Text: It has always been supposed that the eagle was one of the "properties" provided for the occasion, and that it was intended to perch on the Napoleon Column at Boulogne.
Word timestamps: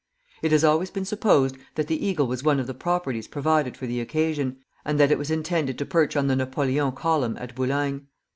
It 0.41 0.51
has 0.51 0.63
always 0.63 0.89
been 0.89 1.05
supposed 1.05 1.57
that 1.75 1.85
the 1.85 2.03
eagle 2.07 2.25
was 2.25 2.41
one 2.43 2.59
of 2.59 2.65
the 2.65 2.73
"properties" 2.73 3.27
provided 3.27 3.77
for 3.77 3.85
the 3.85 4.01
occasion, 4.01 4.57
and 4.83 4.99
that 4.99 5.11
it 5.11 5.19
was 5.19 5.29
intended 5.29 5.77
to 5.77 5.85
perch 5.85 6.15
on 6.15 6.25
the 6.25 6.35
Napoleon 6.35 6.91
Column 6.93 7.37
at 7.37 7.53
Boulogne. 7.53 8.07